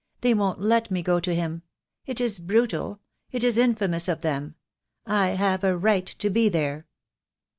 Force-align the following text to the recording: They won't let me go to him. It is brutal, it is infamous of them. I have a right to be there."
They 0.21 0.33
won't 0.33 0.59
let 0.59 0.89
me 0.89 1.03
go 1.03 1.19
to 1.19 1.35
him. 1.35 1.61
It 2.07 2.19
is 2.19 2.39
brutal, 2.39 3.01
it 3.29 3.43
is 3.43 3.59
infamous 3.59 4.07
of 4.07 4.21
them. 4.21 4.55
I 5.05 5.27
have 5.27 5.63
a 5.63 5.77
right 5.77 6.07
to 6.07 6.31
be 6.31 6.49
there." 6.49 6.87